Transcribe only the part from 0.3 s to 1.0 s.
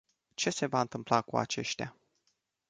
Ce se va